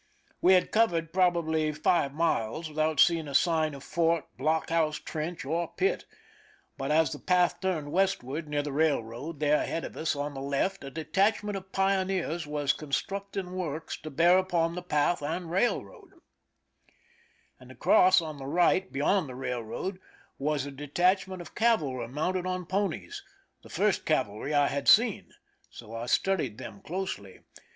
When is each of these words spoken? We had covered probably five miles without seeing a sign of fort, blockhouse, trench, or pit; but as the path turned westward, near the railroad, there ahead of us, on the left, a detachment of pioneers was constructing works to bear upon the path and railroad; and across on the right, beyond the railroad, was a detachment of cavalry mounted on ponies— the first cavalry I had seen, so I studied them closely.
We 0.41 0.53
had 0.53 0.71
covered 0.71 1.13
probably 1.13 1.71
five 1.71 2.11
miles 2.11 2.67
without 2.69 2.99
seeing 2.99 3.27
a 3.27 3.35
sign 3.35 3.75
of 3.75 3.83
fort, 3.83 4.35
blockhouse, 4.35 4.97
trench, 4.97 5.45
or 5.45 5.67
pit; 5.73 6.05
but 6.75 6.89
as 6.89 7.11
the 7.11 7.19
path 7.19 7.59
turned 7.61 7.91
westward, 7.91 8.47
near 8.47 8.63
the 8.63 8.71
railroad, 8.71 9.39
there 9.39 9.61
ahead 9.61 9.85
of 9.85 9.95
us, 9.95 10.15
on 10.15 10.33
the 10.33 10.41
left, 10.41 10.83
a 10.83 10.89
detachment 10.89 11.55
of 11.55 11.71
pioneers 11.71 12.47
was 12.47 12.73
constructing 12.73 13.51
works 13.55 13.95
to 14.01 14.09
bear 14.09 14.39
upon 14.39 14.73
the 14.73 14.81
path 14.81 15.21
and 15.21 15.51
railroad; 15.51 16.09
and 17.59 17.69
across 17.71 18.21
on 18.21 18.37
the 18.37 18.47
right, 18.47 18.91
beyond 18.91 19.29
the 19.29 19.35
railroad, 19.35 19.99
was 20.39 20.65
a 20.65 20.71
detachment 20.71 21.43
of 21.43 21.53
cavalry 21.53 22.07
mounted 22.07 22.47
on 22.47 22.65
ponies— 22.65 23.21
the 23.61 23.69
first 23.69 24.07
cavalry 24.07 24.51
I 24.51 24.65
had 24.67 24.87
seen, 24.87 25.35
so 25.69 25.93
I 25.93 26.07
studied 26.07 26.57
them 26.57 26.81
closely. 26.81 27.41